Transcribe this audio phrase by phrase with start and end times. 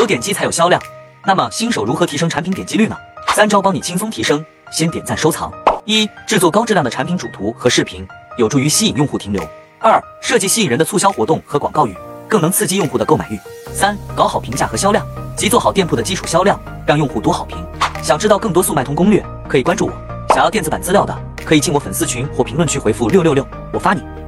[0.00, 0.80] 有点击才有销量。
[1.26, 2.96] 那么新手如何提升产品点击率呢？
[3.34, 4.42] 三招帮你轻松提升
[4.72, 5.52] 先点赞收藏。
[5.84, 8.08] 一制作高质量的产品主图和视频
[8.38, 9.46] 有助于吸引用户停留。
[9.78, 11.94] 二设计吸引人的促销活动和广告语
[12.26, 13.38] 更能刺激用户的购买欲。
[13.74, 17.58] 三搞好评价和销量即做好店铺的基础销量让用户多好评。
[18.02, 19.92] 想知道更多速卖通攻略可以关注我。
[20.30, 21.14] 想要电子版资料的
[21.44, 24.00] 可以进我粉丝群或评论区回复六六六我发你。